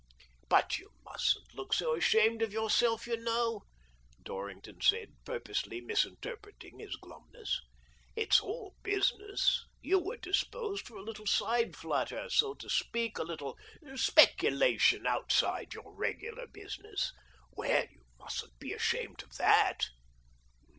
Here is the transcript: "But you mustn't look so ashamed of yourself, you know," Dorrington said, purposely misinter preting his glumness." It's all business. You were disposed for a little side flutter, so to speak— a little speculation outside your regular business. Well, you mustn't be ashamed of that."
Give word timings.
"But 0.49 0.79
you 0.79 0.89
mustn't 1.03 1.53
look 1.53 1.75
so 1.75 1.93
ashamed 1.95 2.41
of 2.41 2.51
yourself, 2.51 3.05
you 3.05 3.17
know," 3.17 3.65
Dorrington 4.23 4.81
said, 4.81 5.09
purposely 5.25 5.79
misinter 5.79 6.37
preting 6.41 6.79
his 6.79 6.95
glumness." 6.95 7.61
It's 8.15 8.39
all 8.41 8.73
business. 8.81 9.63
You 9.79 9.99
were 9.99 10.17
disposed 10.17 10.87
for 10.87 10.95
a 10.97 11.03
little 11.03 11.27
side 11.27 11.75
flutter, 11.75 12.31
so 12.31 12.55
to 12.55 12.67
speak— 12.67 13.19
a 13.19 13.23
little 13.23 13.59
speculation 13.93 15.05
outside 15.05 15.75
your 15.75 15.93
regular 15.95 16.47
business. 16.47 17.13
Well, 17.51 17.85
you 17.91 18.01
mustn't 18.17 18.57
be 18.57 18.73
ashamed 18.73 19.21
of 19.21 19.37
that." 19.37 19.85